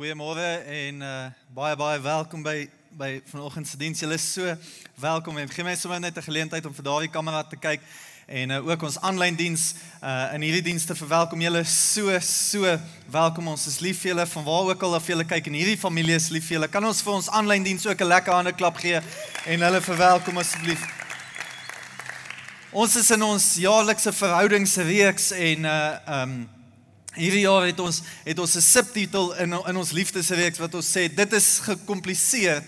[0.00, 2.62] Goeiemôre en uh baie baie welkom by
[2.96, 4.00] by vanoggend se diens.
[4.00, 4.54] Julle is so
[4.96, 7.82] welkom en gee my sommer net 'n geleentheid om vir daardie kamera te kyk
[8.26, 11.40] en uh, ook ons aanlyn diens uh in hierdie diens te verwelkom.
[11.40, 12.78] Julle so so
[13.12, 13.48] welkom.
[13.48, 16.16] Ons is lief vir julle van waar ook al of julle kyk en hierdie familie
[16.16, 16.68] is lief vir julle.
[16.68, 19.02] Kan ons vir ons aanlyn diens ook 'n lekker hande klap gee
[19.44, 20.80] en hulle verwelkom asseblief.
[22.72, 26.48] Ons is in ons jaarlikse verhoudingsreeks en uh um
[27.18, 31.08] Hierdie jaar het ons het ons 'n subtitel in in ons liefdesreeks wat ons sê
[31.14, 32.62] dit is gekompliseer,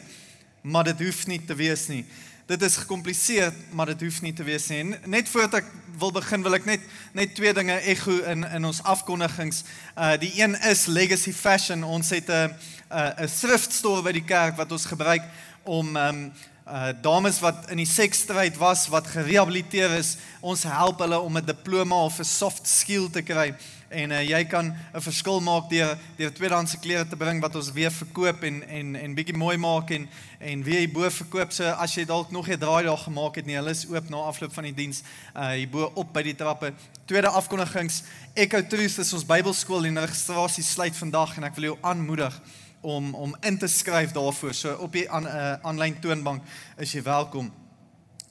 [0.63, 2.05] maar dit hoef nie te wees nie.
[2.47, 4.79] Dit is gekompliseer, maar dit hoef nie te wees nie.
[4.79, 5.65] En net voordat ek
[5.99, 6.81] wil begin, wil ek net
[7.13, 9.63] net twee dinge ego in in ons afkondigings.
[9.97, 11.85] Uh die een is Legacy Fashion.
[11.85, 12.51] Ons het 'n
[12.91, 15.23] 'n 'n thriftstore by die kerk wat ons gebruik
[15.63, 16.33] om um
[16.67, 21.45] uh dames wat in die seksstryd was, wat gerehabiliteer is, ons help hulle om 'n
[21.45, 23.55] diploma of 'n soft skill te kry
[23.93, 27.73] en uh, jy kan 'n verskil maak deur deur tweedehandse klere te bring wat ons
[27.73, 31.53] weer verkoop en en en bietjie mooi maak en en weer hier bo verkoop.
[31.53, 34.17] So as jy dalk nog 'n draai daar gemaak het nie hulle is oop na
[34.17, 35.03] afloop van die diens
[35.37, 36.73] uh hier bo op by die trappe.
[37.07, 38.03] Tweede afkondigings
[38.35, 42.41] Echo Truth is ons Bybelskool en registrasie sluit vandag en ek wil jou aanmoedig
[42.81, 44.55] om om in te skryf daarvoor.
[44.55, 46.43] So op die aanlyn uh, toonbank
[46.79, 47.62] is jy welkom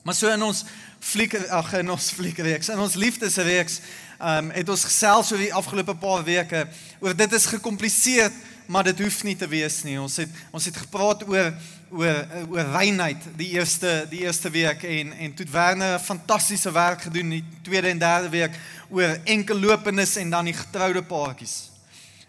[0.02, 0.64] maar so in ons
[1.00, 3.80] fliek ag in ons fliekreeks in ons liefdesreeks
[4.22, 6.60] Ehm um, het ons gesels oor die afgelope paar weke
[7.02, 8.28] oor dit is gekompliseer,
[8.70, 9.96] maar dit hoef nie te wees nie.
[9.98, 11.48] Ons het ons het gepraat oor
[11.90, 12.20] oor
[12.52, 17.42] oor reinheid die eerste die eerste week en en toe Werner fantastiese werk gedoen die
[17.66, 18.54] tweede en derde week
[18.94, 21.56] oor enkellopenes en dan die getroude paartjies.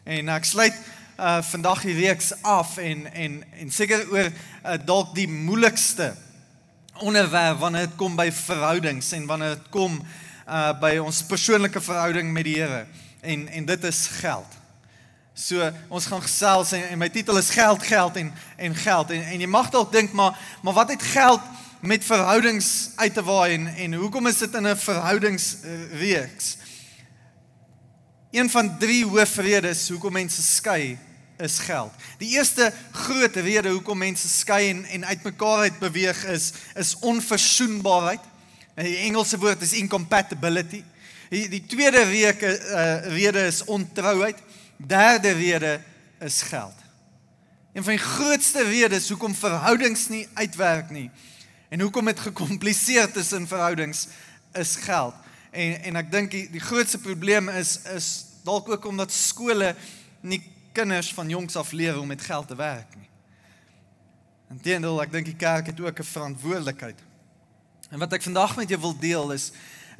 [0.03, 0.83] En ek sluit
[1.19, 6.15] uh vandag die reeks af en en en seker oor uh, dalk die moeilikste
[6.99, 10.01] onderwerp wanneer dit kom by verhoudings en wanneer dit kom
[10.47, 12.85] uh by ons persoonlike verhouding met die Here
[13.21, 14.59] en en dit is geld.
[15.33, 19.23] So ons gaan gesels en, en my titel is geld geld en en geld en
[19.23, 21.41] en jy mag dalk dink maar maar wat het geld
[21.81, 26.57] met verhoudings uit te waai en en hoekom is dit in 'n verhoudingsreeks?
[28.31, 30.97] Een van drie hoofredes hoekom mense skei
[31.37, 31.93] is geld.
[32.17, 38.21] Die eerste groot rede hoekom mense skei en en uitmekaar uit beweeg is is onverzoenbaarheid.
[38.73, 40.83] En die Engelse woord is incompatibility.
[41.29, 44.37] Die, die tweede rede uh, rede is ontrouheid.
[44.77, 45.81] Derde rede
[46.19, 46.75] is geld.
[47.73, 51.09] Een van die grootste redes hoekom verhoudings nie uitwerk nie
[51.73, 54.07] en hoekom dit gekompliseerd is in verhoudings
[54.53, 55.15] is geld.
[55.51, 58.09] En en ek dink die, die grootste probleem is is
[58.45, 59.71] dalk ook omdat skole
[60.21, 60.41] nie
[60.73, 63.09] kinders van jongs af leer om met geld te werk nie.
[64.53, 67.01] Inteendeel, ek dink die kerk het ook 'n verantwoordelikheid
[67.93, 69.51] En wat ek vandag met jou wil deel is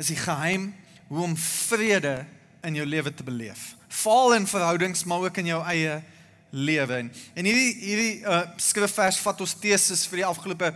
[0.02, 0.72] is die geheim
[1.08, 2.26] hoe om vrede
[2.66, 3.76] in jou lewe te beleef.
[4.02, 6.00] Val in verhoudings maar ook in jou eie
[6.50, 6.96] lewe.
[6.96, 10.72] En, en hierdie hierdie uh, skrifvers vat ons teses vir die afgelope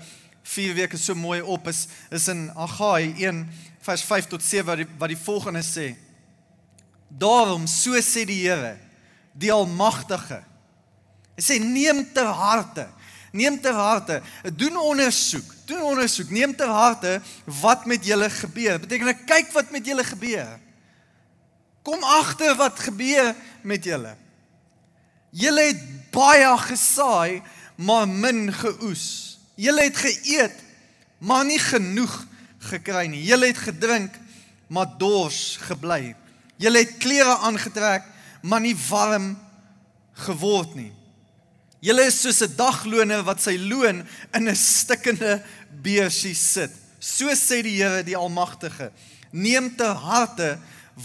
[0.46, 3.41] 4 weke so mooi op is is in Agai 1
[3.88, 5.88] vers 5 tot 7 wat die, wat die volgende sê.
[7.09, 8.75] Daarom so sê die Here,
[9.38, 10.42] die almagtige.
[11.38, 12.88] Hy sê neem ter harte
[13.38, 14.22] neem ter harte,
[14.56, 17.18] doen ondersoek, doen ondersoek, neem ter harte
[17.62, 18.80] wat met julle gebeur.
[18.84, 20.56] Beteken ek kyk wat met julle gebeur.
[21.86, 23.34] Kom agter wat gebeur
[23.68, 24.16] met julle.
[25.38, 25.84] Julle het
[26.16, 27.42] baie gesaai,
[27.75, 29.38] maar min geoes.
[29.59, 30.64] Julle het geëet,
[31.19, 32.16] maar nie genoeg
[32.72, 33.24] gekry nie.
[33.28, 34.16] Julle het gedrink,
[34.74, 36.16] maar dors gebly.
[36.58, 38.06] Julle het klere aangetrek,
[38.42, 39.38] maar nie warm
[40.14, 40.94] geword nie.
[41.80, 45.44] Julle is soos 'n dagloner wat sy loon in 'n stikkende
[45.81, 46.72] beursie sit.
[47.00, 48.92] So sê die Here die Almagtige.
[49.31, 50.58] Neem te harte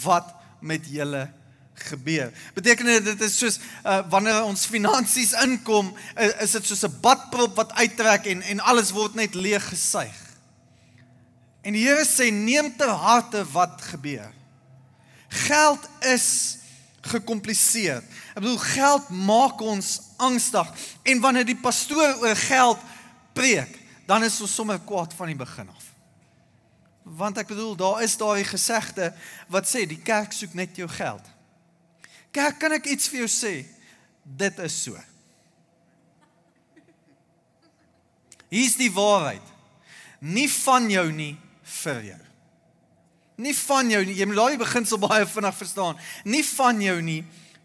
[0.03, 1.31] wat met julle
[1.75, 2.33] gebeur.
[2.55, 7.01] Beteken dit dit is soos uh, wanneer ons finansies inkom, uh, is dit soos 'n
[7.01, 10.19] badprop wat uittrek en en alles word net leeg gesuig.
[11.63, 14.33] En die Here sê neem te harte wat gebeur.
[15.29, 16.59] Geld is
[17.03, 18.03] gekompliseer.
[18.35, 20.69] Ek bedoel geld maak ons angstig
[21.03, 22.83] en wanneer die pastoor oor geld
[23.35, 25.89] preek, dan is ons sommer kwaad van die begin af.
[27.03, 29.11] Want ek bedoel daar is daai gesegde
[29.51, 31.25] wat sê die kerk soek net jou geld.
[32.33, 33.55] Kerk, kan ek iets vir jou sê?
[34.23, 34.97] Dit is so.
[38.53, 39.45] Hier's die waarheid.
[40.23, 41.35] Nie van jou nie
[41.83, 42.21] vir jou.
[43.43, 44.17] Nie van jou nie.
[44.19, 46.01] Jy moet daai beginsel baie vinnig verstaan.
[46.25, 47.21] Nie van jou nie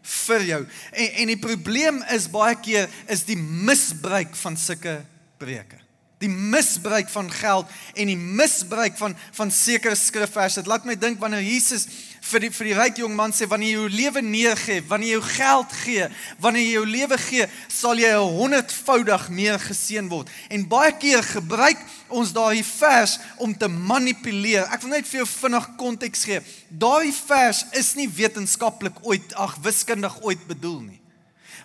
[0.08, 0.62] vir jou.
[0.92, 5.00] En en die probleem is baie keer is die misbruik van sulke
[5.38, 5.87] preke.
[6.18, 10.60] Die misbruik van geld en die misbruik van van sekere skrifverse.
[10.60, 11.86] Dit laat my dink wanneer Jesus
[12.28, 15.14] vir die vir die ryk jong man sê wanneer jy jou lewe neergee, wanneer jy
[15.14, 16.08] jou geld gee,
[16.42, 20.28] wanneer jy jou lewe gee, sal jy 'n honderdvoudig meer geseën word.
[20.50, 21.78] En baie keer gebruik
[22.08, 24.66] ons daai vers om te manipuleer.
[24.72, 26.40] Ek wil net vir jou vinnig konteks gee.
[26.68, 31.00] Daai vers is nie wetenskaplik ooit ag wiskundig ooit bedoel nie.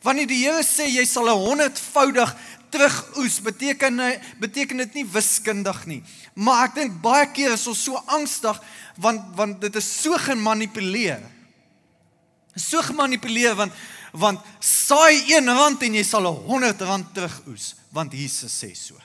[0.04, 2.36] Wanneer die Here sê jy sal 'n honderdvoudig
[2.74, 4.02] terugoes beteken
[4.42, 6.02] beteken dit nie wiskundig nie.
[6.34, 8.60] Maar ek dink baie keer is ons so angstig
[9.02, 11.22] want want dit is so gemanipuleer.
[12.58, 13.74] So gemanipuleer want
[14.14, 18.98] want saai 1 rand en jy sal 100 rand terugoes want Jesus sê so.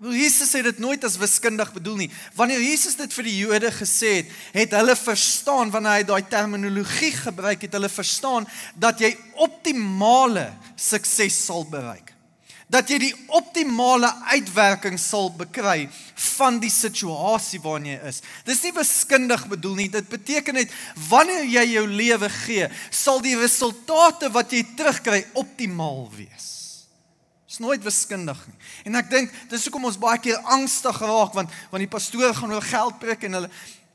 [0.00, 2.10] Wel Jesus sê dit nooit as wiskundig bedoel nie.
[2.32, 7.10] Wanneer Jesus dit vir die Jode gesê het, het hulle verstaan wanneer hy daai terminologie
[7.18, 8.46] gebruik het, hulle verstaan
[8.80, 9.10] dat jy
[9.44, 12.14] optimale sukses sal bereik.
[12.72, 15.90] Dat jy die optimale uitwerking sal bekry
[16.38, 18.22] van die situasie waarin jy is.
[18.48, 19.90] Dis nie wiskundig bedoel nie.
[19.92, 20.72] Dit beteken net
[21.10, 26.59] wanneer jy jou lewe gee, sal die resultate wat jy terugkry optimaal wees.
[27.50, 28.58] Dis nooit wiskundig nie.
[28.86, 32.52] En ek dink dis hoekom ons baie keer angstig raak want want die pastoor gaan
[32.54, 33.48] oor geld preek en hulle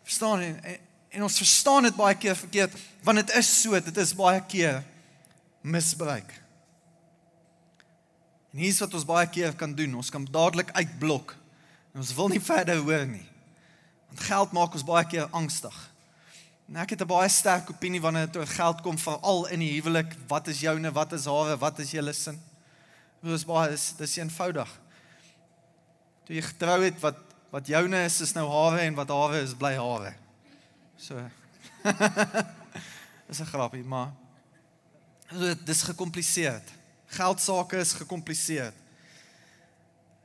[0.04, 0.82] verstaan en, en,
[1.16, 2.74] en ons verstaan dit baie keer verkeerd
[3.06, 4.82] want dit is so, dit is baie keer
[5.64, 6.34] misbruik.
[8.52, 9.96] En hier's wat ons baie keer kan doen.
[10.00, 11.34] Ons kan dadelik uitblok.
[11.94, 13.24] En ons wil nie verder hoor nie.
[14.12, 15.76] Want geld maak ons baie keer angstig.
[16.68, 19.72] En ek het 'n baie sterk opinie wanneer dit oor geld kom, veral in die
[19.80, 20.12] huwelik.
[20.28, 20.92] Wat is joune?
[20.92, 21.58] Wat is hare?
[21.58, 22.40] Wat is julle sin?
[23.22, 24.80] Dit is baie dis dis eenvoudig.
[26.26, 27.22] Toe jy getrou het wat
[27.54, 30.14] wat joune is is nou hare en wat hare is bly hare.
[30.98, 31.20] So.
[33.28, 34.14] Dis 'n grapie, maar
[35.30, 36.72] dit dis gekompliseerd.
[37.06, 38.74] Geld sake is gekompliseerd.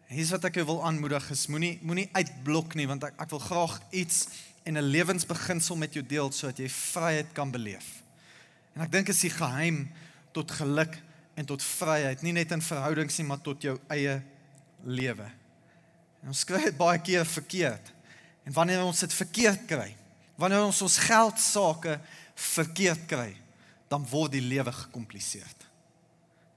[0.06, 3.42] Hier's wat ek jou wil aanmoedig is moenie moenie uitblok nie want ek ek wil
[3.42, 4.26] graag iets
[4.66, 8.02] en 'n lewensbeginsel met jou deel sodat jy vryheid kan beleef.
[8.74, 9.90] En ek dink is die geheim
[10.32, 10.98] tot geluk
[11.40, 14.18] en tot vryheid, nie net in verhoudings nie, maar tot jou eie
[14.84, 15.26] lewe.
[16.28, 17.92] Ons kry dit baie keer verkeerd.
[18.44, 19.88] En wanneer ons dit verkeerd kry,
[20.40, 21.96] wanneer ons ons geld sake
[22.40, 23.32] verkeerd kry,
[23.90, 25.66] dan word die lewe gekompliseerd.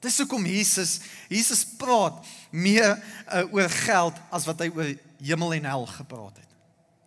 [0.04, 0.98] Dis hoekom Jesus
[1.32, 2.20] Jesus praat
[2.52, 4.90] meer uh, oor geld as wat hy oor
[5.24, 6.50] hemel en hel gepraat het.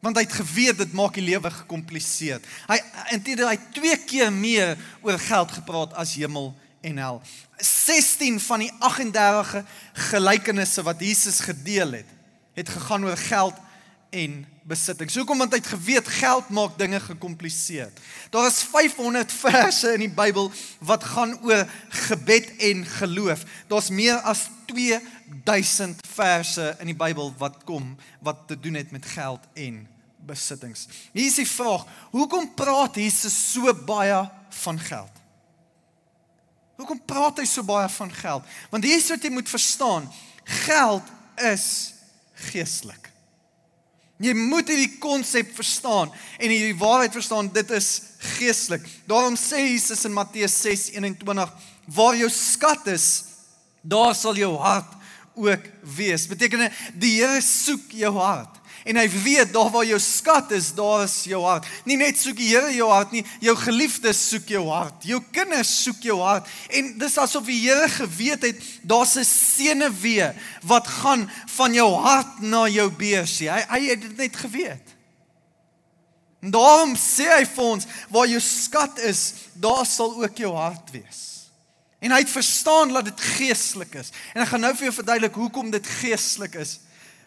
[0.01, 2.45] Want hy het geweet dit maak die lewe gekompliseerd.
[2.71, 2.79] Hy
[3.17, 7.19] intedeel hy twee keer meer oor geld gepraat as hemel en hel.
[7.59, 12.11] 16 van die 38 gelykenisse wat Jesus gedeel het,
[12.55, 13.59] het gegaan oor geld
[14.15, 15.15] en besittings.
[15.19, 17.99] Hoekom want hy het geweet geld maak dinge gekompliseerd.
[18.31, 21.67] Daar is 500 verse in die Bybel wat gaan oor
[22.07, 23.45] gebed en geloof.
[23.67, 29.07] Daar's meer as 2000 verse in die Bybel wat kom wat te doen het met
[29.07, 29.87] geld en
[30.27, 30.87] besittings.
[31.13, 34.27] Hier is die vraag: Hoekom praat Jesus so baie
[34.63, 35.26] van geld?
[36.77, 38.57] Hoekom praat hy so baie van geld?
[38.71, 40.09] Want hier is wat jy moet verstaan.
[40.67, 41.13] Geld
[41.49, 41.67] is
[42.51, 43.11] geestelik.
[44.23, 47.91] Jy moet hierdie konsep verstaan en hierdie waarheid verstaan, dit is
[48.39, 48.85] geestelik.
[49.09, 51.53] Daarom sê Jesus in Matteus 6:21,
[51.93, 53.25] waar jou skat is,
[53.83, 54.95] daar sal jou hart
[55.37, 56.27] ook wees.
[56.27, 58.57] Beteken die Here soek jou hart.
[58.87, 61.67] En hy weet daar waar jou skat is, daar is jou hart.
[61.85, 65.03] Nie net soek die Here jou hart nie, jou geliefdes soek jou hart.
[65.11, 66.47] Jou kinders soek jou hart.
[66.71, 70.31] En dis asof die Here geweet het daar's 'n senuwee
[70.63, 71.27] wat gaan
[71.57, 73.51] van jou hart na jou beursie.
[73.51, 74.95] Hy hy het dit net geweet.
[76.41, 80.91] En daarom sê hy vir ons, waar jou skat is, daar sal ook jou hart
[80.91, 81.51] wees.
[81.99, 84.13] En hy het verstaan dat dit geestelik is.
[84.35, 86.79] En ek gaan nou vir jou verduidelik hoekom dit geestelik is.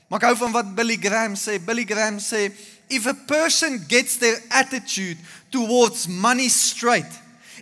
[0.10, 1.60] Maar ek hou van wat Billy Graham sê.
[1.62, 2.50] Billy Graham sê
[2.90, 5.20] if a person gets their attitude
[5.54, 7.12] towards money straight,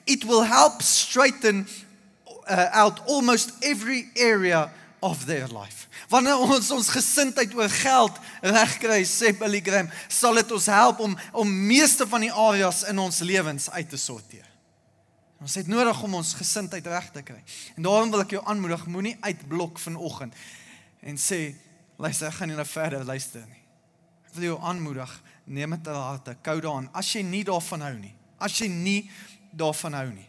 [0.08, 1.68] it will help straighten
[2.48, 4.72] uh, out almost every area
[5.04, 5.88] of their life.
[6.08, 11.18] Wanneer ons ons gesindheid oor geld regkry, sê Billy Graham, sal dit ons help om
[11.36, 14.48] om meeste van die areas in ons lewens uit te sorteer.
[15.44, 17.44] Ons het nodig om ons gesindheid reg te kry.
[17.76, 20.34] En daarom wil ek jou aanmoedig, moenie uitblok vanoggend
[21.04, 21.52] en sê
[21.98, 23.64] Luister, ek gaan nie nou verder luister nie.
[24.28, 25.14] Ek wil jou aanmoedig,
[25.46, 26.90] neem dit ter harte, kou daaraan.
[26.94, 29.10] As jy nie daarvan hou nie, as jy nie
[29.58, 30.28] daarvan hou nie,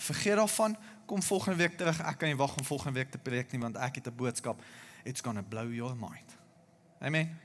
[0.00, 0.76] vergeet daarvan,
[1.10, 2.00] kom volgende week terug.
[2.06, 4.62] Ek kan nie wag om volgende week te preek nie want ek het 'n boodskap.
[5.04, 6.36] It's going to blow your mind.
[7.00, 7.38] Amen.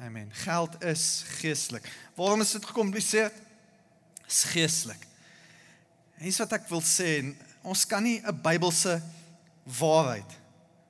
[0.00, 0.32] Amen.
[0.32, 1.84] Geld is geestelik.
[2.14, 3.32] Waarom is dit gekompliseer?
[4.26, 5.06] Is geestelik.
[6.18, 9.02] Hier's wat ek wil sê, ons kan nie 'n Bybelse
[9.64, 10.45] waarheid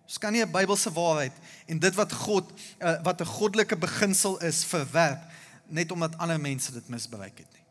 [0.06, 1.32] Ons kan nie 'n Bybelse waarheid
[1.66, 5.22] en dit wat God uh, wat 'n goddelike beginsel is verwerp
[5.66, 7.64] net omdat ander mense dit misbruik het nie.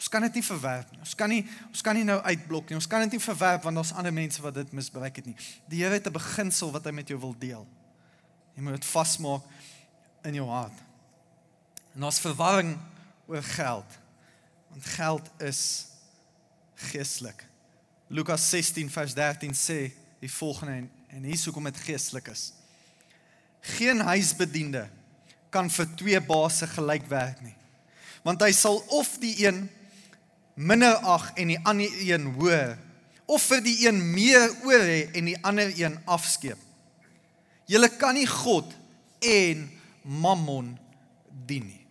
[0.00, 0.98] Ons kan dit nie verwerp nie.
[0.98, 2.74] Ons kan nie ons kan nie nou uitblok nie.
[2.74, 5.36] Ons kan dit nie verwerp want daar's ander mense wat dit misbruik het nie.
[5.68, 7.66] Die Here het 'n beginsel wat hy met jou wil deel.
[8.54, 9.42] Jy moet dit vasmaak
[10.24, 10.78] in jou hart.
[11.94, 12.78] En daar's verwarring
[13.26, 13.98] oor geld.
[14.70, 15.86] Want geld is
[16.74, 17.46] geestelik.
[18.06, 22.50] Lukas 16 vers 13 sê die volgende en, en hier sou kom dit geestelik is.
[23.76, 24.86] Geen huisbediende
[25.50, 27.56] kan vir twee baase gelyk werk nie.
[28.22, 29.64] Want hy sal of die een
[30.54, 32.76] minder ag en die ander een hoër
[33.30, 36.58] of vir die een meer oor hê en die ander een afskeep.
[37.70, 38.72] Julle kan nie God
[39.22, 39.68] en
[40.02, 40.72] Mammon
[41.46, 41.84] dien nie.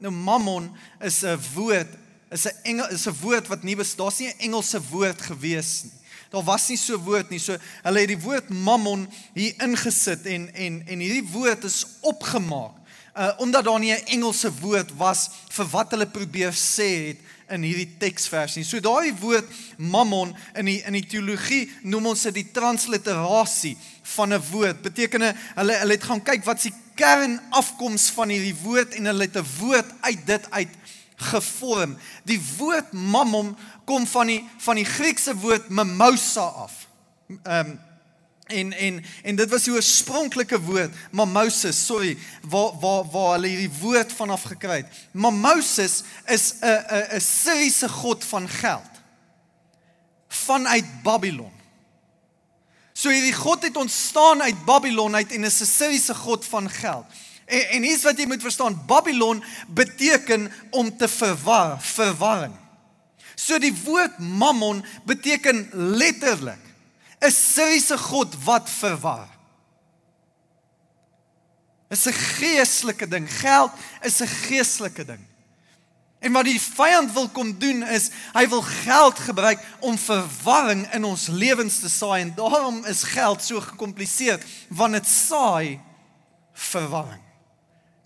[0.00, 1.88] Nou Mammon is 'n woord,
[2.30, 5.92] is 'n engel is 'n woord wat nie bestaan, nie 'n Engelse woord gewees nie.
[6.30, 7.38] Daar was nie so woord nie.
[7.38, 12.74] So hulle het die woord Mammon hier ingesit en en en hierdie woord is opgemaak
[13.16, 17.62] uh omdat daar nie 'n Engelse woord was vir wat hulle probeer sê het in
[17.62, 18.64] hierdie teksvers nie.
[18.64, 19.46] So daai woord
[19.78, 24.82] mammon in die in die teologie noem ons dit die transliterasie van 'n woord.
[24.82, 25.20] Beteken
[25.54, 29.46] hulle hulle het gaan kyk wat se kernafkoms van hierdie woord en hulle het 'n
[29.60, 30.68] woord uit dit uit
[31.16, 31.96] gevorm.
[32.24, 36.86] Die woord mammon kom van die van die Griekse woord mimosa af.
[37.42, 37.80] Ehm um,
[38.46, 43.78] En en en dit was die oorspronklike woord, Moses, sorry, waar waar waar hulle hierdie
[43.80, 44.92] woord vanaf gekry het.
[45.10, 48.92] Moses is 'n 'n 'n Syriese god van geld
[50.28, 51.52] vanuit Babylon.
[52.92, 57.06] So hierdie god het ontstaan uit Babylon uit en is 'n Syriese god van geld.
[57.46, 62.54] En en hier's wat jy moet verstaan, Babylon beteken om te verwar, verwarring.
[63.36, 66.62] So die woord mammon beteken letterlik
[67.20, 69.28] 'n Syriese god wat verwar.
[71.88, 73.30] Is 'n geestelike ding.
[73.30, 73.72] Geld
[74.02, 75.24] is 'n geestelike ding.
[76.18, 81.04] En wat die vyand wil kom doen is hy wil geld gebruik om verwarring in
[81.04, 85.80] ons lewens te saai en daarom is geld so gekompliseer want dit saai
[86.52, 87.25] verwarring.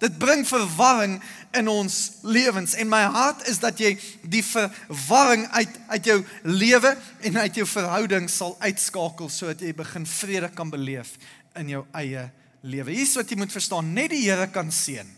[0.01, 1.19] Dit bring verwarring
[1.57, 3.93] in ons lewens en my hart is dat jy
[4.33, 6.95] die verwarring uit uit jou lewe
[7.29, 11.17] en uit jou verhouding sal uitskakel sodat jy begin vrede kan beleef
[11.61, 12.31] in jou eie
[12.65, 12.95] lewe.
[12.95, 15.09] Hier's wat jy moet verstaan, net die Here kan seën.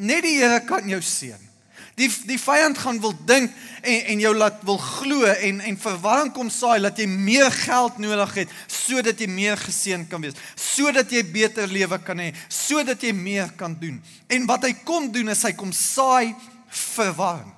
[0.00, 1.49] Net die Here kan jou seën.
[1.98, 6.32] Die die vyand gaan wil dink en en jou laat wil glo en en verwarring
[6.32, 11.10] kom saai dat jy meer geld nodig het sodat jy meer geseën kan wees, sodat
[11.12, 14.00] jy beter lewe kan hê, sodat jy meer kan doen.
[14.30, 16.34] En wat hy kom doen is hy kom saai
[16.70, 17.54] verwarring.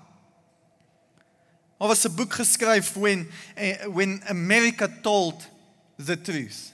[1.79, 5.49] Daar was 'n boek geskryf when uh, when America told
[5.97, 6.73] the truth.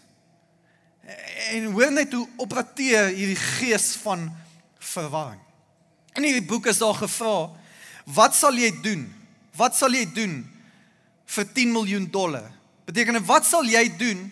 [1.50, 4.36] En hoe net hoe opereer hierdie gees van
[4.78, 5.47] verwarring.
[6.18, 7.48] In hierdie boek is daar gevra,
[8.10, 9.04] wat sal jy doen?
[9.54, 10.40] Wat sal jy doen
[11.30, 12.48] vir 10 miljoen dollar?
[12.88, 14.24] Beteken wat sal jy doen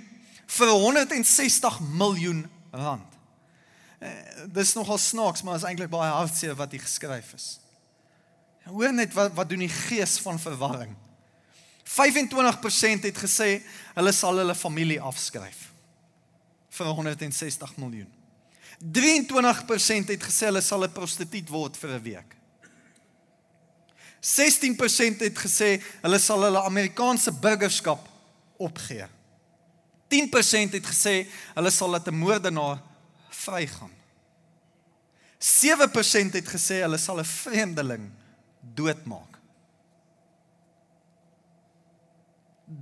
[0.57, 2.43] vir 160 miljoen
[2.75, 3.15] rand?
[4.03, 4.11] Eh,
[4.53, 7.47] dis nogal snaaks, maar is eintlik baie hartseer wat hier geskryf is.
[8.67, 10.97] Hoor net wat wat doen die gees van verwarring.
[11.87, 13.51] 25% het gesê
[13.95, 15.69] hulle sal hulle familie afskryf
[16.77, 18.16] vir 160 miljoen.
[18.85, 22.37] 23% het gesê hulle sal 'n prostituut word vir 'n week.
[24.21, 28.09] 16% het gesê hulle sal hulle Amerikaanse burgerskap
[28.59, 29.07] opgee.
[30.09, 32.83] 10% het gesê hulle sal laat 'n moordenaar
[33.31, 33.95] vrygaan.
[35.39, 38.11] 7% het gesê hulle sal 'n vreemdeling
[38.61, 39.39] doodmaak.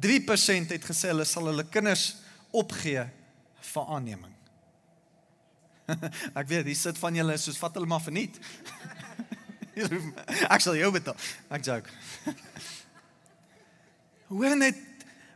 [0.01, 2.17] 3% het gesê hulle sal hulle kinders
[2.51, 3.05] opgee
[3.61, 4.34] vir aanneming.
[6.41, 8.39] ek weet, hier sit van julle soos vat hulle maar verniet.
[10.55, 11.19] ek sal jou betaal.
[11.53, 11.93] Ek joke.
[14.35, 14.81] Hoor net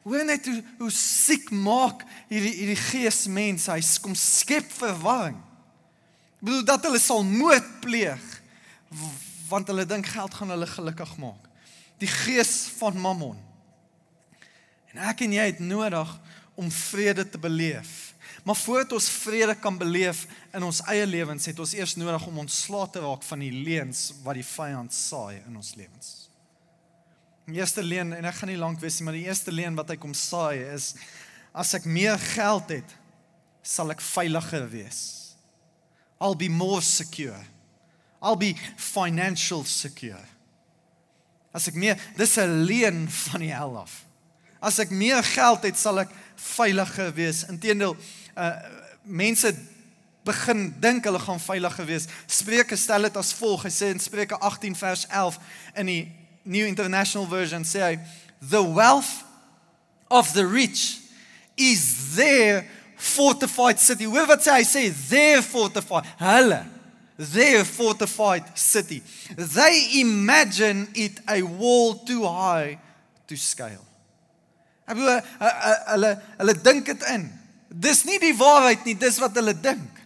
[0.09, 2.00] hoor net hoe, hoe siek maak
[2.31, 3.69] hierdie hierdie gees mense.
[3.69, 5.37] Hy kom skep verwarring.
[6.38, 8.25] Ek bedoel dat hulle sal moord pleeg
[9.49, 11.45] want hulle dink geld gaan hulle gelukkig maak.
[12.00, 13.38] Die gees van Mammon.
[14.93, 16.11] En ek en jy het nodig
[16.59, 18.12] om vrede te beleef
[18.49, 20.23] Maar voordat ons vrede kan beleef
[20.57, 24.07] in ons eie lewens, het ons eers nodig om ontslae te raak van die leuns
[24.25, 26.09] wat die vyand saai in ons lewens.
[27.45, 29.93] Die eerste leuen en ek gaan nie lank wees nie, maar die eerste leuen wat
[29.93, 30.95] hy kom saai is
[31.52, 32.97] as ek meer geld het,
[33.61, 35.02] sal ek veiliger wees.
[36.17, 37.45] I'll be more secure.
[38.23, 40.25] I'll be financial secure.
[41.52, 44.07] As ek meer, dis 'n leuen van die hel af.
[44.59, 47.45] As ek meer geld het, sal ek veiliger wees.
[47.50, 47.97] Inteendeel,
[48.38, 48.54] uh
[49.09, 49.50] mense
[50.28, 52.07] begin dink hulle gaan veiliger wees.
[52.26, 53.64] Spreuke stel dit as volg.
[53.64, 55.38] Hy sê in Spreuke 18 vers 11
[55.80, 56.02] in die
[56.49, 57.95] New International Version sê hy
[58.40, 59.25] the wealth
[60.12, 61.00] of the rich
[61.57, 62.64] is their
[62.97, 64.09] fortified city.
[64.09, 66.09] Hoor wat sê hy sê their fortified.
[66.21, 66.64] Hulle
[67.18, 69.02] their fortified city.
[69.37, 72.78] They imagine it a wall too high
[73.26, 73.85] to scale.
[74.88, 75.18] Hulle
[75.88, 77.28] hulle hulle dink dit in.
[77.68, 79.98] Dis nie die waarheid nie, dis wat hulle dink.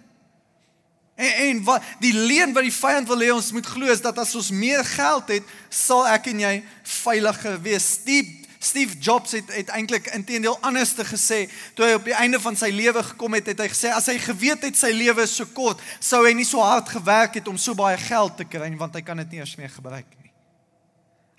[1.14, 4.18] En en wat die leuen wat die vyand wil hê ons moet glo is dat
[4.18, 6.54] as ons meer geld het, sal ek en jy
[7.02, 7.90] veiliger wees.
[8.00, 12.38] Steve Steve Jobs het het eintlik intedeel anders te gesê toe hy op die einde
[12.38, 15.34] van sy lewe gekom het, het hy gesê as hy geweet het sy lewe is
[15.34, 18.70] so kort, sou hy nie so hard gewerk het om so baie geld te kry
[18.78, 20.30] want hy kan dit nie eers meer gebruik nie.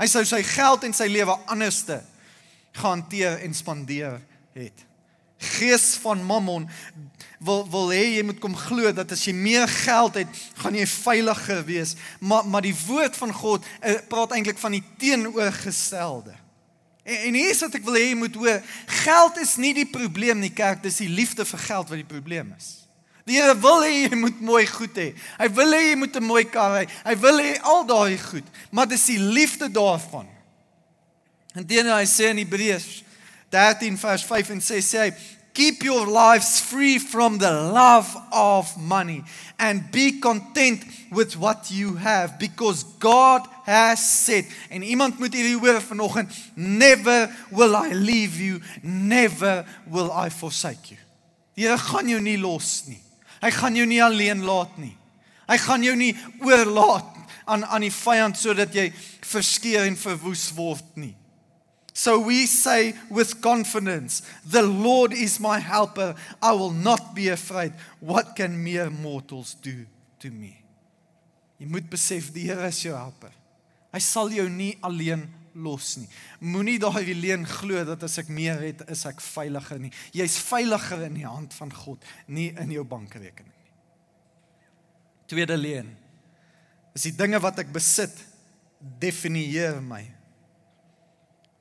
[0.04, 2.02] Hy sou sy geld en sy lewe anderste
[2.76, 4.20] gehanteer en spandeer
[4.58, 4.90] het
[5.44, 6.70] gees van Mammon
[7.44, 10.86] wil wil hê jy moet kom glo dat as jy meer geld het, gaan jy
[10.88, 11.96] veiliger wees.
[12.20, 16.36] Maar maar die woord van God uh, praat eintlik van die teenoorgestelde.
[17.04, 18.62] En, en hier is wat ek wil hê jy moet hoor,
[19.04, 22.54] geld is nie die probleem nie, kerk, dis die liefde vir geld wat die probleem
[22.58, 22.72] is.
[23.28, 25.14] Die Here wil hê jy moet mooi goed hê.
[25.40, 26.88] Hy wil hê jy moet 'n mooi kar hê.
[27.06, 30.28] Hy wil hê al daai goed, maar dis die liefde daarvan.
[31.56, 33.04] En dit hy sê in Hebreërs
[33.54, 35.12] 13 vers 5 en 6 sê hy
[35.54, 39.22] keep your lives free from the love of money
[39.60, 40.82] and be content
[41.12, 47.30] with what you have because God has said en iemand moet hierdie hoor vanoggend never
[47.54, 51.02] will I leave you never will I forsake you.
[51.54, 53.02] Die Here gaan jou nie los nie.
[53.44, 54.96] Hy gaan jou nie alleen laat nie.
[55.46, 57.12] Hy gaan jou nie oorlaat
[57.46, 58.90] aan aan die vyand sodat jy
[59.22, 61.14] verskeur en verwoes word nie
[61.94, 66.16] So we say with confidence, The Lord is my helper.
[66.42, 67.74] I will not be afraid.
[68.00, 69.86] What can mere mortals do
[70.20, 70.58] to me?
[71.62, 73.32] Jy moet besef die Here is jou helper.
[73.94, 76.10] Hy sal jou nie alleen los nie.
[76.42, 79.94] Moenie daai leen glo dat as ek meer het, is ek veiliger nie.
[80.18, 83.72] Jy's veiliger in die hand van God, nie in jou bankrekening nie.
[85.30, 85.94] Tweede leen.
[86.98, 88.18] Is die dinge wat ek besit
[89.00, 90.04] definieer my.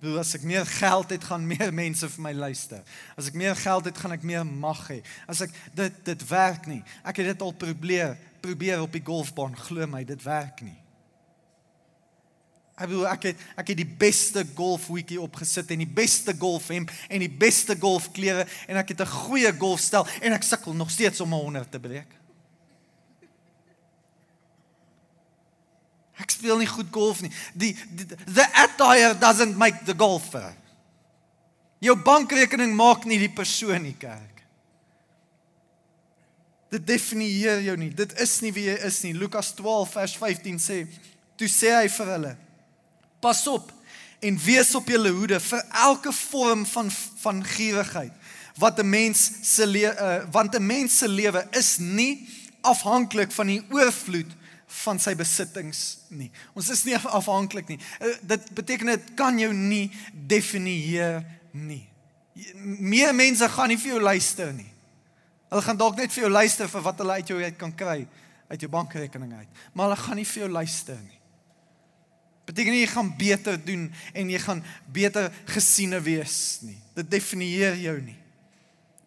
[0.03, 2.83] Bedoel as ek meer geld het, gaan meer mense vir my luister.
[3.15, 4.99] As ek meer geld het, gaan ek meer mag hê.
[5.31, 6.81] As ek dit dit werk nie.
[7.07, 10.75] Ek het dit al probeer, probeer op die golfbaan, glo my, dit werk nie.
[12.73, 17.23] Ek bedoel ek het ek het die beste golfwiekie opgesit en die beste golfhemp en
[17.23, 21.31] die beste golfklere en ek het 'n goeie golfstel en ek sukkel nog steeds om
[21.31, 22.11] 'n 100 te breek.
[26.23, 27.33] Ek speel nie goed golf nie.
[27.59, 30.53] Die, die the attire doesn't make the golfer.
[31.83, 34.45] Jou bankrekening maak nie die persoon nie, kerk.
[36.73, 37.91] Dit definieer jou nie.
[37.93, 39.13] Dit is nie wie jy is nie.
[39.19, 40.79] Lukas 12 vers 15 sê,
[41.37, 42.35] toe sê hy vir hulle:
[43.23, 43.73] Pas op
[44.23, 46.91] en wees op julle hoede vir elke vorm van
[47.23, 48.15] van gierigheid
[48.59, 52.29] wat 'n mens se uh, want 'n mens se lewe is nie
[52.61, 54.31] afhanklik van die oorvloed
[54.83, 56.31] van sy besittings nie.
[56.57, 57.79] Ons is nie afhanklik nie.
[58.01, 61.85] Eh, dit beteken dit kan jou nie definieer nie.
[62.57, 64.71] Meer mense gaan nie vir jou luister nie.
[65.53, 68.07] Hulle gaan dalk net vir jou luister vir wat hulle uit jou uit kan kry
[68.53, 71.19] uit jou bankrekening uit, maar hulle gaan nie vir jou luister nie.
[72.45, 74.61] Beteken nie jy gaan beter doen en jy gaan
[74.93, 76.77] beter gesiene wees nie.
[76.99, 78.19] Dit definieer jou nie.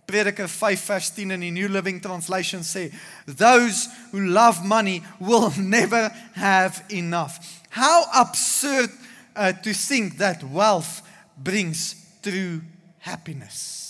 [0.05, 2.91] Prediker 5 vers 10 in die New Living Translation sê,
[3.25, 7.39] "Those who love money will never have enough."
[7.69, 8.89] How absurd
[9.35, 11.01] uh, to think that wealth
[11.35, 12.61] brings true
[13.05, 13.83] happiness.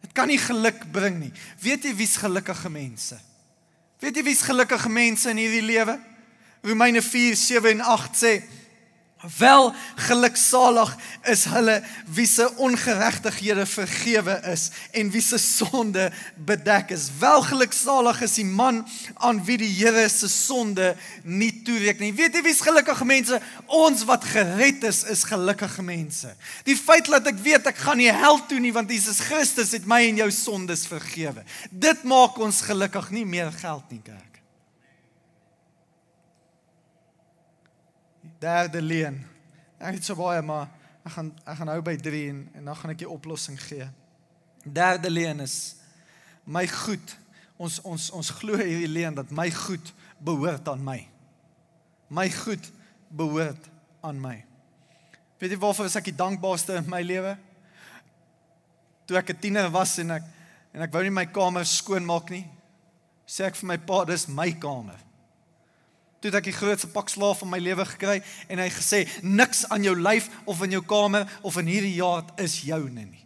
[0.00, 1.32] Dit kan nie geluk bring nie.
[1.60, 3.18] Weet jy wie's gelukkige mense?
[4.00, 5.98] Weet jy wie's gelukkige mense in hierdie lewe?
[6.64, 8.32] Romeine 4:7 en 8 sê,
[9.38, 10.96] Wel geluksalig
[11.28, 17.10] is hulle wie se ongeregtighede vergewe is en wie se sonde bedek is.
[17.18, 18.80] Wel geluksalig is die man
[19.14, 22.14] aan wie die Here se sonde nie toereken nie.
[22.16, 23.42] Weet jy wie's gelukkige mense?
[23.66, 26.32] Ons wat gered is, is gelukkige mense.
[26.64, 29.84] Die feit dat ek weet ek gaan nie hel toe nie want Jesus Christus het
[29.84, 31.44] my en jou sondes vergewe.
[31.68, 34.29] Dit maak ons gelukkig nie meer geld nie, kerk.
[38.40, 39.20] Derde leen.
[39.78, 40.68] Ek het so baie maar
[41.04, 43.88] ek gaan ek gaan hou by 3 en en dan gaan ek die oplossing gee.
[44.64, 45.76] Derde leen is
[46.44, 47.16] my goed.
[47.60, 49.92] Ons ons ons glo hierdie leen dat my goed
[50.24, 51.00] behoort aan my.
[52.08, 52.70] My goed
[53.08, 53.68] behoort
[54.00, 54.38] aan my.
[55.40, 57.36] Weet jy waarvoor ek die dankbaarste in my lewe?
[59.06, 60.24] Toe ek 'n tiener was en ek
[60.72, 62.46] en ek wou nie my kamer skoon maak nie,
[63.26, 65.09] sê ek vir my pa, dis my kamer.
[66.20, 69.64] Toe het ek die grootste pak slaaf van my lewe gekry en hy gesê niks
[69.72, 73.24] aan jou lyf of in jou kamer of in hierdie jaar is joune nie.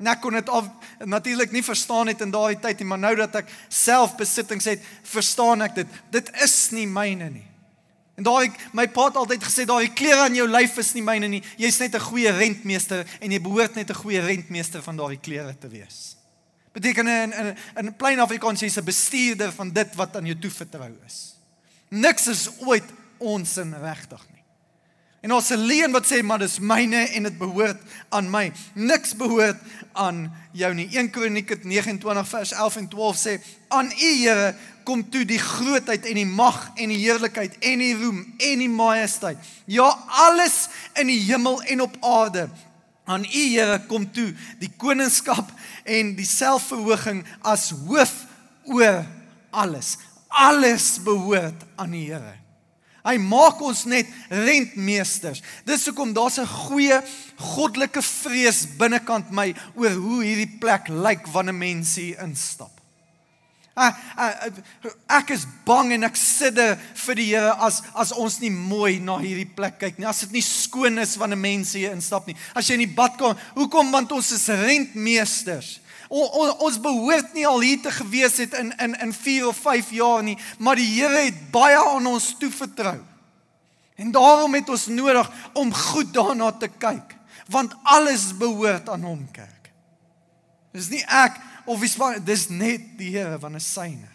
[0.00, 0.70] En ek kon dit af
[1.04, 4.84] natuurlik nie verstaan het in daardie tyd nie, maar nou dat ek self besittings het,
[5.04, 5.98] verstaan ek dit.
[6.08, 7.44] Dit is nie myne nie.
[8.16, 11.28] En daai my pa het altyd gesê daai klere aan jou lyf is nie myne
[11.28, 11.42] nie.
[11.60, 15.56] Jy's net 'n goeie rentmeester en jy behoort net 'n goeie rentmeester van daai klere
[15.58, 16.16] te wees.
[16.72, 20.92] Beteken in in in plain Afrikaans jy's 'n bestuurder van dit wat aan jou toevertrou
[21.06, 21.39] is.
[21.90, 22.86] Niks is ooit
[23.18, 24.38] ons in regtig nie.
[25.20, 27.80] En ons alleen wat sê maar dis myne en dit behoort
[28.14, 28.46] aan my.
[28.78, 29.58] Niks behoort
[29.92, 30.22] aan
[30.56, 30.86] jou nie.
[30.94, 33.34] 1 Kronieke 29 vers 11 en 12 sê
[33.68, 34.54] aan U Here
[34.88, 38.72] kom toe die grootheid en die mag en die heerlikheid en die roem en die
[38.72, 39.42] majesteit.
[39.68, 39.90] Ja,
[40.24, 42.48] alles in die hemel en op aarde.
[43.04, 44.30] Aan U Here kom toe
[44.62, 45.52] die koningskap
[45.84, 48.22] en die selfverhoging as hoof
[48.70, 49.02] oor
[49.50, 49.98] alles.
[50.30, 52.36] Alles behoort aan die Here.
[53.00, 55.40] Hy maak ons net rentmeesters.
[55.64, 57.00] Dis hoekom daar's 'n goeie
[57.36, 62.80] goddelike vrees binnekant my oor hoe hierdie plek lyk wanneer mense hier instap.
[65.08, 69.16] Ek is bang en ek sidder vir die Here as as ons nie mooi na
[69.16, 70.06] hierdie plek kyk nie.
[70.06, 72.36] As dit nie skoon is wanneer mense hier instap nie.
[72.54, 75.78] As jy in die badkamer, hoekom want ons is rentmeesters.
[76.10, 79.58] O, o, ons behoort nie al hier te gewees het in in in 4 of
[79.62, 82.98] 5 jaar nie, maar die Here het baie aan ons toevertrou.
[83.94, 87.14] En daarom het ons nodig om goed daarna te kyk,
[87.46, 89.70] want alles behoort aan hom, kerk.
[90.74, 91.38] Dis nie ek
[91.70, 94.10] of wie span, dis net die Here van 'n syne.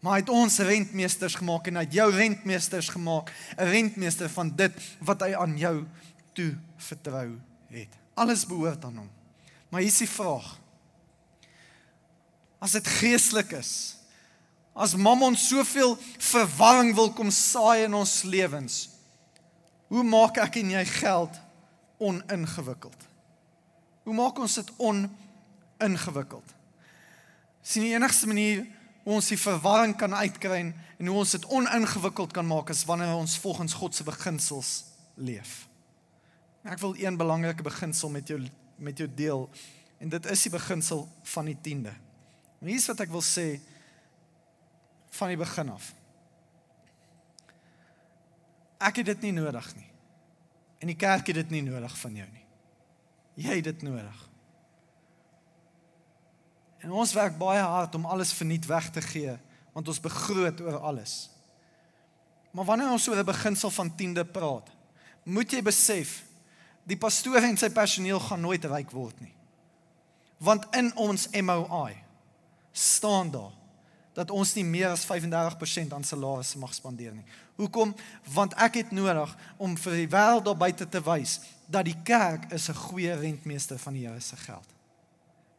[0.00, 4.56] Maar hy het ons rentmeesters gemaak en hy het jou rentmeesters gemaak, 'n rentmeester van
[4.56, 5.84] dit wat hy aan jou
[6.32, 7.36] toe vertrou
[7.68, 7.92] het.
[8.14, 9.10] Alles behoort aan hom.
[9.68, 10.59] Maar hier is die vraag
[12.60, 13.72] as dit geestelik is.
[14.76, 18.88] As Mammon soveel verwarring wil kom saai in ons lewens.
[19.90, 21.40] Hoe maak ek en jy geld
[21.98, 23.08] oningewikkeld?
[24.06, 26.54] Hoe maak ons dit oningewikkeld?
[27.60, 28.62] Sien die enigste manier
[29.02, 33.16] hoe ons die verwarring kan uitkry en hoe ons dit oningewikkeld kan maak is wanneer
[33.16, 34.70] ons volgens God se beginsels
[35.16, 35.64] leef.
[36.64, 38.40] Ek wil een belangrike beginsel met jou
[38.80, 39.42] met jou deel
[40.00, 41.02] en dit is die beginsel
[41.34, 41.92] van die 10de.
[42.60, 43.60] En hier's wat ek wil sê
[45.16, 45.92] van die begin af.
[48.80, 49.88] Ek het dit nie nodig nie.
[50.80, 52.46] En die kerk het dit nie nodig van jou nie.
[53.40, 54.20] Jy het dit nodig.
[56.80, 59.36] En ons werk baie hard om alles verniet weg te gee
[59.70, 61.30] want ons begroot oor alles.
[62.50, 64.70] Maar wanneer ons oor 'n beginsel van tiende praat,
[65.22, 66.24] moet jy besef
[66.82, 69.34] die pastoor en sy personeel gaan nooit ryk word nie.
[70.38, 71.94] Want in ons MOI
[72.72, 73.52] staan daar
[74.12, 77.24] dat ons nie meer as 35% aan salarisse mag spandeer nie.
[77.60, 77.94] Hoekom?
[78.34, 81.38] Want ek het nodig om vir die wêreld daar buite te wys
[81.70, 84.66] dat die kerk is 'n goeie rentmeester van die Here se geld.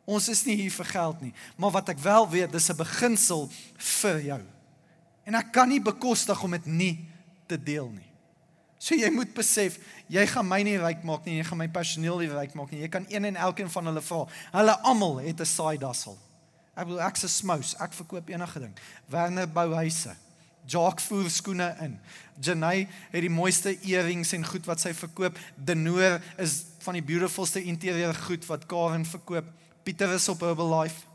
[0.05, 3.49] Ons is nie hier vir geld nie, maar wat ek wel weet, dis 'n beginsel
[3.77, 4.41] vir jou.
[5.23, 7.09] En ek kan nie bekostig om dit nie
[7.47, 8.11] te deel nie.
[8.77, 12.17] So jy moet besef, jy gaan my nie ryk maak nie, jy gaan my personeel
[12.17, 12.81] nie ryk maak nie.
[12.81, 14.25] Jy kan een en elkeen van hulle vra.
[14.51, 16.17] Hulle almal het 'n side hustle.
[16.81, 18.73] Ek bedoel ek's 'n smous, ek verkoop enige ding.
[19.05, 20.15] Werner bou huise.
[20.65, 21.99] Jock voer skoene in.
[22.41, 25.37] Janay het die mooiste earrings en goed wat sy verkoop.
[25.55, 29.45] Denoor is van die beautifulste interieur goed wat Karen verkoop.
[29.83, 31.05] Pieter is op Herbalife.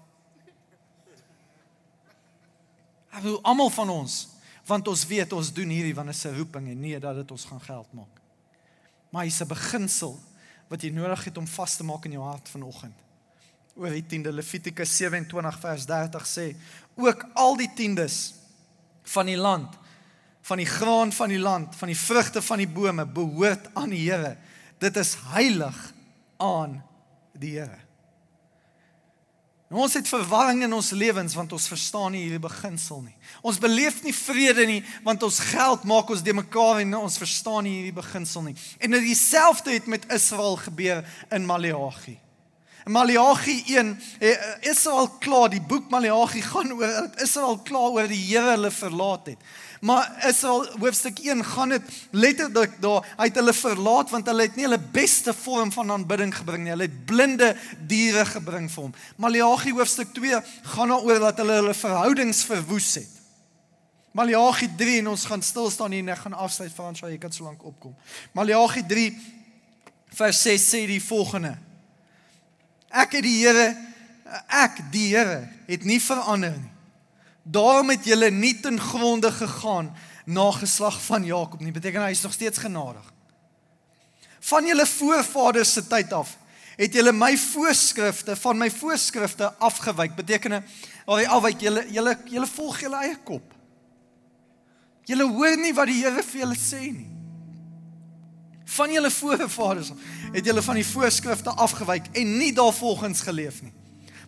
[3.10, 4.28] Ek bedoel almal van ons,
[4.66, 7.30] want ons weet ons doen hierdie want dit is 'n roeping en nie dat dit
[7.30, 8.20] ons gaan geld maak.
[9.10, 10.20] Maar hy's 'n beginsel
[10.68, 13.05] wat jy nodig het om vas te maak in jou hart vanoggend
[13.76, 16.46] oor die tiende Levitikus 27 vers 30 sê
[16.96, 18.34] ook al die tiendes
[19.14, 19.76] van die land
[20.46, 24.04] van die graan van die land van die vrugte van die bome behoort aan die
[24.08, 24.36] Here
[24.82, 25.82] dit is heilig
[26.42, 26.80] aan
[27.36, 27.86] die Here
[29.66, 33.16] Ons het verwarring in ons lewens want ons verstaan nie hierdie beginsel nie.
[33.42, 37.66] Ons beleef nie vrede nie want ons geld maak ons de mekaar en ons verstaan
[37.66, 38.54] nie hierdie beginsel nie.
[38.78, 41.02] En dit dieselfde het met Israel gebeur
[41.34, 42.14] in Maleagi.
[42.86, 44.36] Maleagi 1 eh,
[44.70, 48.70] is al klaar die boek Maleagi gaan oor is al klaar oor die Here hulle
[48.70, 49.42] verlaat het.
[49.82, 54.54] Maar is al hoofstuk 1 gaan dit letterlik daar uit hulle verlaat want hulle het
[54.54, 56.74] nie hulle beste vorm van aanbidding gebring nie.
[56.76, 57.50] Hulle het blinde
[57.90, 58.96] diere gebring vir hom.
[59.18, 60.38] Maleagi hoofstuk 2
[60.70, 63.12] gaan daaroor dat hulle hulle verhoudings verwoes het.
[64.14, 67.18] Maleagi 3 en ons gaan stil staan hier en ek gaan afsluit vir ons, jy
[67.18, 67.98] kan so lank opkom.
[68.38, 69.10] Maleagi 3
[70.22, 71.58] vers 6 sê die volgende:
[72.90, 73.74] Ek het die Here
[74.50, 76.72] ek die Here het nie verander nie.
[77.46, 79.92] Daarom het julle nie ten gronde gegaan
[80.26, 81.72] na geslag van Jakob nie.
[81.72, 83.04] Beteken hy is nog steeds genadig.
[84.40, 86.36] Van julle voorvaders se tyd af
[86.76, 90.16] het julle my voorskrifte van my voorskrifte afgewyk.
[90.18, 90.58] Beteken
[91.06, 93.54] al die afwyk julle julle julle volg julle eie kop.
[95.06, 97.15] Julle hoor nie wat die Here vir julle sê nie.
[98.66, 99.92] Van julle voorvaders
[100.34, 103.72] het julle van die voorskrifte afgewyk en nie daarvolgens geleef nie.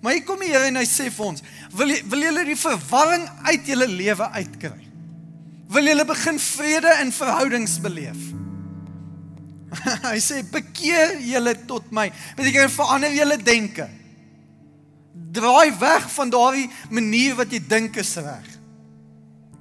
[0.00, 1.42] Maar hier kom die Here en hy sê vir ons,
[1.74, 4.84] wil jy wil julle die verwarring uit julle lewe uitkry?
[5.74, 8.20] Wil julle begin vrede in verhoudings beleef?
[10.12, 12.06] hy sê bekeer julle tot my.
[12.38, 13.88] Beteken verander julle denke.
[15.34, 18.57] Draai weg van daardie manier wat jy dink is reg.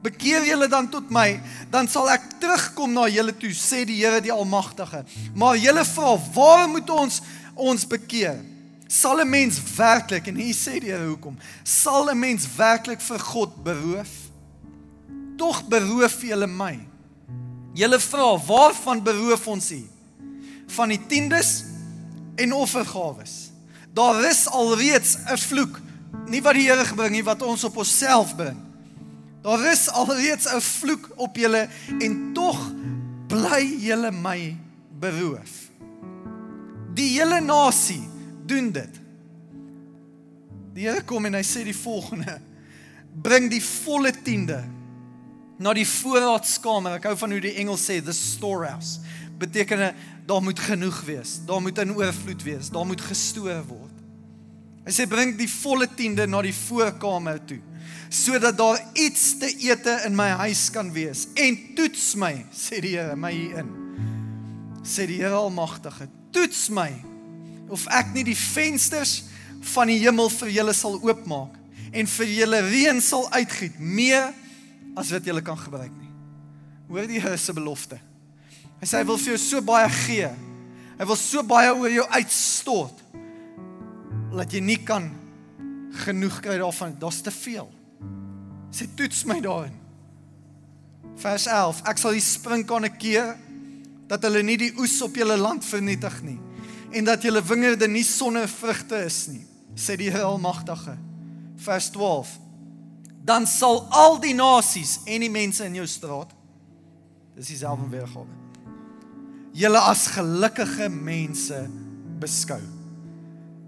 [0.07, 1.39] Bekeer julle dan tot my,
[1.71, 5.03] dan sal ek terugkom na julle toe, sê die Here die Almagtige.
[5.35, 7.19] Maar julle vra, waar moet ons
[7.57, 8.37] ons bekeer?
[8.87, 11.35] Sal 'n mens werklik en hier sê die Here hoekom?
[11.63, 14.13] Sal 'n mens werklik vir God beroof?
[15.37, 16.79] Tog beroof julle my.
[17.73, 19.83] Julle vra, waarvan beroof ons u?
[20.67, 21.63] Van die tiendes
[22.35, 23.51] en offergawes.
[23.93, 25.81] Daar is alreeds 'n vloek,
[26.27, 28.66] nie wat die Here gebring nie, wat ons op onsself bring.
[29.47, 32.73] Daar is alreeds 'n vloek op julle en tog
[33.27, 34.57] bly julle my
[34.99, 35.51] beroof.
[36.93, 38.09] Die hele nasie
[38.45, 38.99] doen dit.
[40.73, 42.41] Die Here kom en hy sê die volgende:
[43.21, 44.65] Bring die volle tiende
[45.57, 46.99] na die voorraadskamer.
[46.99, 48.99] Ek hou van hoe die Engels sê the storehouse.
[49.37, 51.39] Beteken daar moet genoeg wees.
[51.45, 52.69] Daar moet 'n oorvloed wees.
[52.69, 53.95] Daar moet gestoor word.
[54.83, 57.61] Hy sê bring die volle tiende na die voorkamer toe
[58.09, 62.95] sodat daar iets te ete in my huis kan wees en toets my sê die
[62.95, 63.71] Here my hier in
[64.87, 66.91] sê die Here almagtige toets my
[67.73, 69.23] of ek nie die vensters
[69.73, 71.55] van die hemel vir julle sal oopmaak
[71.91, 74.31] en vir julle reën sal uitgiet meer
[74.97, 76.11] as wat julle kan gebruik nie.
[76.89, 77.99] Hoor die Here se belofte.
[78.79, 80.29] Hy sê hy wil vir jou so baie gee.
[80.97, 83.03] Hy wil so baie oor jou uitstort
[84.37, 85.07] dat jy nie kan
[86.05, 86.93] genoeg kry daarvan.
[86.99, 87.69] Daar's te veel.
[88.71, 89.75] Sê toets my daarin.
[91.17, 91.81] Vers 11.
[91.89, 93.35] Ek sal die sprinkane keer
[94.07, 96.39] dat hulle nie die oes op julle land vernietig nie
[96.95, 99.43] en dat julle wingerde nie sonder vrugte is nie,
[99.75, 100.93] sê die Here Almagtige.
[101.59, 102.29] Vers 12.
[103.27, 106.31] Dan sal al die nasies en die mense in jou straat
[107.37, 108.33] dis dieselfde weergawe.
[109.57, 111.59] Julle as gelukkige mense
[112.21, 112.61] beskou.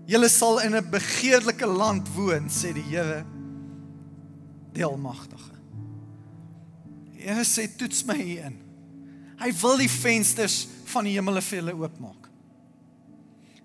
[0.10, 3.26] Julle sal in 'n begeerlike land woon, sê die Here
[4.76, 5.58] die Almagtige.
[7.20, 8.58] Here sê toets my hier in.
[9.40, 12.28] Hy wil die vensters van die hemele vir julle oopmaak.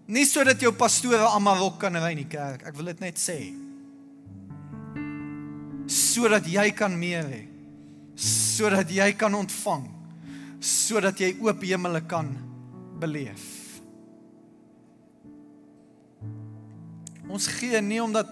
[0.06, 2.66] Nie sodat jou pastore almal rok kan ry in die kerk.
[2.68, 3.38] Ek wil dit net sê.
[5.88, 7.42] Sodat jy kan meer hê.
[8.16, 9.86] Sodat jy kan ontvang.
[10.60, 12.30] Sodat jy oop hemele kan
[13.00, 13.48] beleef.
[17.24, 18.28] Ons gee nie omdat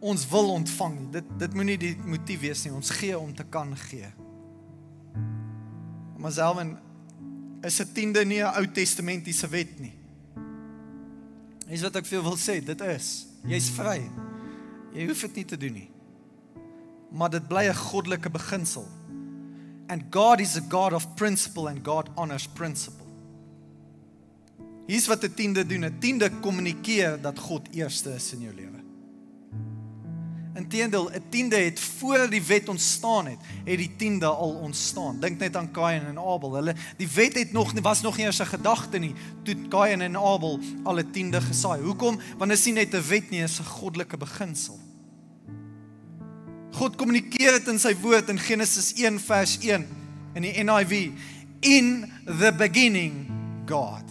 [0.00, 1.10] ons wil ontvang nie.
[1.10, 2.72] Dit dit moenie die motief wees nie.
[2.72, 4.08] Ons gee om te kan gee.
[6.16, 6.82] Maar selfs
[7.62, 9.94] is 'n tiende nie 'n Ou Testamentiese wet nie.
[11.68, 14.10] Dis wat ek vir jou wil sê, dit is jy's vry.
[14.94, 15.90] Jy hoef dit nie te doen nie.
[17.10, 18.86] Maar dit bly 'n goddelike beginsel.
[19.88, 23.06] And God is a God of principle and God honors principle.
[24.86, 25.84] Hier's wat 'n tiende doen.
[25.84, 28.85] 'n Tiende kommunikeer dat God eerste is in jou lewe.
[30.56, 35.20] Inteendeel, 'n tiende het voor die wet ontstaan het, het die tiende al ontstaan.
[35.20, 36.54] Dink net aan Kain en Abel.
[36.54, 40.16] Hulle die wet het nog was nog nie eens 'n gedagte nie toe Kain en
[40.16, 41.82] Abel al 'n tiende gesaai.
[41.82, 42.18] Hoekom?
[42.38, 44.78] Want dit is nie net 'n wet nie, dit is 'n goddelike beginsel.
[46.70, 49.86] God kommunikeer dit in sy woord in Genesis 1 vers 1
[50.34, 51.10] in die NIV.
[51.60, 53.30] In the beginning
[53.66, 54.04] God.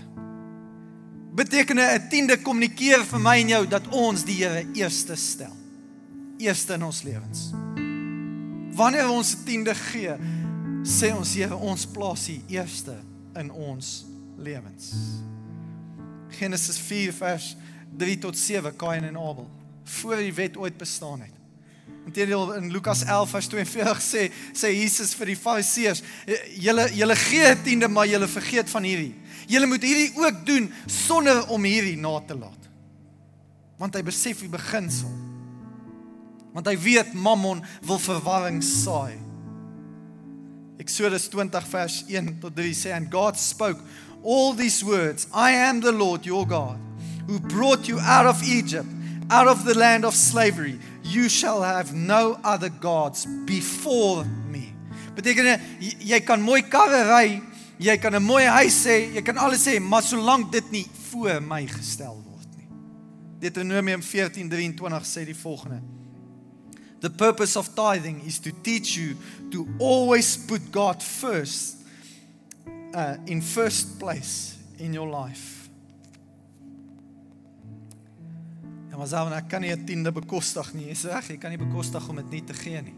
[1.36, 5.55] Beteken 'n tiende kommunikeer vir my en jou dat ons die Here eerste stel
[6.46, 7.50] eerste in ons lewens.
[8.76, 10.16] Wanneer ons tiende gee,
[10.86, 12.96] sê ons Here, ons plaas U eerste
[13.40, 13.94] in ons
[14.38, 14.92] lewens.
[16.36, 17.54] Genesis 4 vers
[17.98, 19.48] 3 tot 7 Kain en Abel
[19.86, 21.34] voor die wet ooit bestaan het.
[22.06, 26.02] Inteendeel in Lukas 11 vers 42 sê sê Jesus vir die Fariseërs,
[26.62, 29.14] julle julle gee tiende maar julle vergeet van hierdie.
[29.50, 32.70] Julle moet hierdie ook doen sonder om hierdie na te laat.
[33.78, 35.12] Want hy besef die beginsel
[36.56, 39.20] want hy weet Mammon wil verwarring saai.
[40.80, 43.84] Exodus 20 vers 1 tot 3 sê and God spoke
[44.24, 46.80] all these words I am the Lord your God
[47.28, 48.88] who brought you out of Egypt
[49.30, 50.78] out of the land of slavery.
[51.04, 54.72] You shall have no other gods before me.
[55.16, 57.28] Beteken jy, kan mooi karre ry
[57.80, 61.42] jy kan 'n mooi huis hê jy kan alles hê maar solank dit nie voor
[61.42, 62.68] my gestel word nie.
[63.44, 65.84] Deuteronomium 14:23 sê die volgende
[67.06, 69.16] The purpose of tithing is to teach you
[69.52, 71.78] to always put God first
[72.96, 75.70] uh in first place in your life.
[78.90, 80.86] Ja, maar dan kan jy 'n tiende bekostig nie.
[80.86, 82.98] Jy's reg, jy kan nie bekostig om dit nie te gee nie.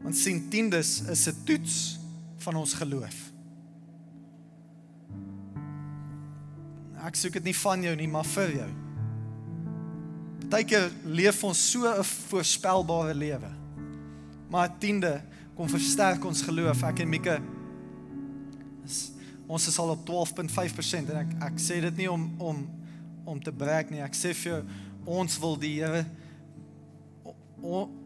[0.00, 1.98] Want sien tiendes is 'n toets
[2.36, 3.32] van ons geloof.
[7.02, 8.87] Ek soek dit nie van jou nie, maar vir jou.
[10.48, 13.50] Partykeer leef ons so 'n voorspelbare lewe.
[14.48, 15.22] Maar 'n tiende
[15.54, 16.82] kom versterk ons geloof.
[16.82, 17.40] Ek en Mieke
[18.84, 19.10] is,
[19.46, 22.68] ons is al op 12.5% en ek ek sê dit nie om om
[23.24, 24.00] om te breek nie.
[24.00, 24.64] Ek sê vir jou
[25.04, 26.06] ons wil die Here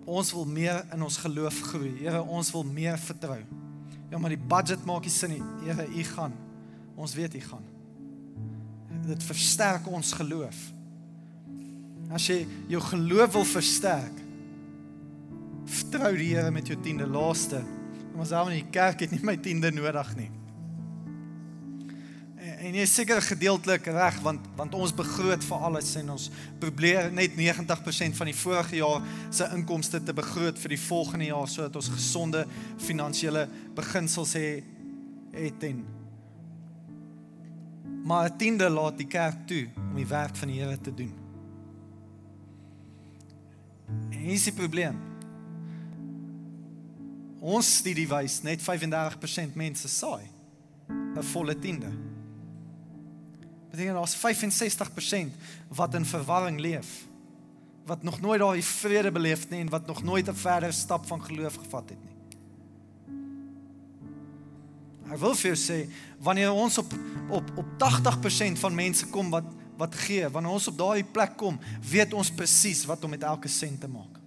[0.04, 1.98] ons wil meer in ons geloof groei.
[1.98, 3.38] Here, ons wil meer vertrou.
[4.10, 5.42] Ja, maar die budget maak nie sin nie.
[5.64, 6.32] Here, U gaan.
[6.96, 7.64] Ons weet U gaan.
[9.06, 10.72] Dit versterk ons geloof.
[12.12, 14.18] As jy jou geloof wil versterk,
[15.72, 17.62] vertrou die Here met jou tiende laaste.
[18.12, 20.28] Ons hou in die kerk het nie my tiende nodig nie.
[22.42, 26.28] En, en jy is seker gedeeltelik reg want want ons begroot vir alles en ons
[26.60, 31.48] probeer net 90% van die vorige jaar se inkomste te begroot vir die volgende jaar
[31.48, 32.44] sodat ons gesonde
[32.82, 33.46] finansiële
[33.78, 34.68] beginsels het
[35.32, 35.84] het en
[38.04, 41.21] maar 'n tiende laat die kerk toe om die werk van die Here te doen.
[44.10, 44.98] En hier is die probleem.
[47.42, 50.30] Ons studie wys net 35% mense saai
[50.88, 51.90] 'n volle tiende.
[53.70, 55.34] Beteken daar's 65%
[55.68, 57.06] wat in verwarring leef.
[57.86, 61.24] Wat nog nooit daai vrede beleef nie en wat nog nooit 'n verdere stap van
[61.24, 62.12] geloof gevat het nie.
[65.12, 66.92] Ek wil vir jou sê wanneer ons op
[67.28, 69.44] op op 80% van mense kom wat
[69.76, 70.28] wat gee.
[70.28, 71.58] Wanneer ons op daardie plek kom,
[71.90, 74.20] weet ons presies wat om met elke sent te maak.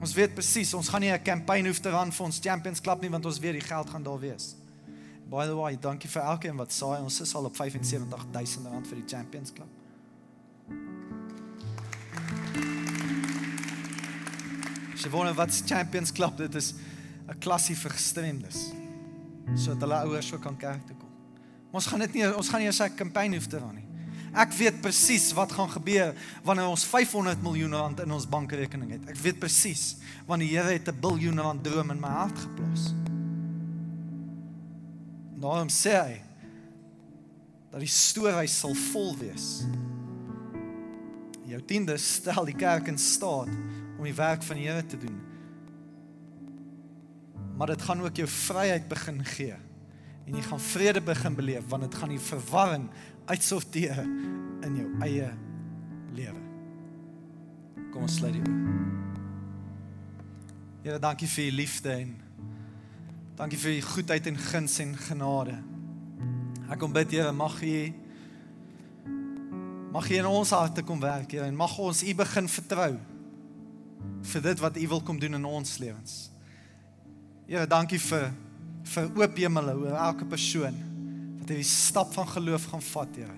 [0.00, 3.00] Ons weet presies, ons gaan nie 'n kampanje hoef te ran vir ons Champions Club
[3.00, 4.54] nie want ons weet die geld gaan daar wees.
[5.30, 7.00] By the way, dankie vir elkeen wat saai.
[7.02, 9.68] Ons is al op 75000 rand vir die Champions Club.
[14.96, 16.74] Sy wonder wat se Champions Club dit is
[17.28, 18.72] 'n klasie vir gestremdes.
[19.54, 20.95] Sodat hulle ouers so kan kerk toe.
[21.76, 23.84] Ons gaan dit nie ons gaan nie 'n kampanje hoef te ran nie.
[24.36, 29.08] Ek weet presies wat gaan gebeur wanneer ons 500 miljoen rand in ons bankrekening het.
[29.08, 32.92] Ek weet presies want die Here het 'n biljoen rand droom in my hart geplaas.
[35.40, 36.22] Daarom sê hy
[37.70, 39.64] dat die stoorhuis sal vol wees.
[41.44, 43.48] Jou tiende stel die kerk in staat
[43.98, 45.20] om die werk van die Here te doen.
[47.56, 49.65] Maar dit gaan ook jou vryheid begin gee.
[50.26, 52.88] En jy gaan vrede begin beleef want dit gaan die verwarring
[53.30, 54.02] uitsorteer
[54.66, 55.30] in jou eie
[56.16, 56.42] lewe.
[57.92, 58.86] Kom ons sluit die oë.
[60.86, 62.10] Here, dankie vir u liefde en
[63.38, 65.56] dankie vir u goedheid en guns en genade.
[66.70, 67.76] Ek kom bid, Here, mag u
[69.96, 72.92] mag u in ons harte kom werk, Here, en mag ons u begin vertrou
[74.30, 76.14] vir dit wat u wil kom doen in ons lewens.
[77.46, 78.30] Here, dankie vir
[78.86, 80.76] vir oop hemele oor elke persoon
[81.40, 83.36] dat hy die stap van geloof gaan vat, Here.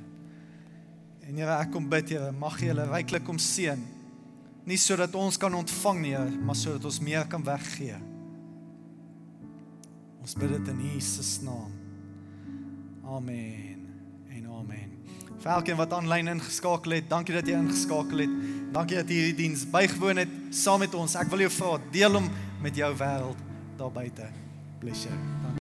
[1.28, 3.82] En Here, ek kom bid, Here, mag jy hulle ryklik kom seën.
[4.68, 7.98] Nie sodat ons kan ontvang nie, Here, maar sodat ons meer kan weggee.
[10.24, 11.74] Ons bid dit in Jesus naam.
[13.08, 13.84] Amen.
[14.32, 14.96] En amen.
[15.38, 18.34] Vir elkeen wat aanlyn ingeskakel het, dankie dat jy ingeskakel het.
[18.74, 21.16] Dankie dat jy hierdie diens bygewoon het saam met ons.
[21.16, 22.28] Ek wil jou vra, deel hom
[22.64, 24.26] met jou wêreld daar buite.
[24.80, 25.48] Bless you.